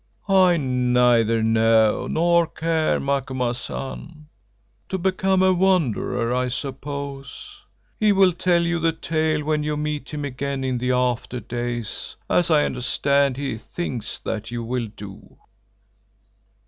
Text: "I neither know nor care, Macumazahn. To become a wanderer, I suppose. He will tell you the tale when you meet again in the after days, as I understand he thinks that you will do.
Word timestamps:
"I 0.27 0.57
neither 0.57 1.43
know 1.43 2.07
nor 2.09 2.47
care, 2.47 2.99
Macumazahn. 2.99 4.29
To 4.89 4.97
become 4.97 5.43
a 5.43 5.53
wanderer, 5.53 6.33
I 6.33 6.47
suppose. 6.47 7.61
He 7.99 8.11
will 8.11 8.33
tell 8.33 8.63
you 8.63 8.79
the 8.79 8.93
tale 8.93 9.43
when 9.43 9.61
you 9.61 9.77
meet 9.77 10.11
again 10.11 10.63
in 10.63 10.79
the 10.79 10.91
after 10.91 11.39
days, 11.39 12.15
as 12.31 12.49
I 12.49 12.65
understand 12.65 13.37
he 13.37 13.59
thinks 13.59 14.17
that 14.17 14.49
you 14.49 14.63
will 14.63 14.87
do. 14.87 15.37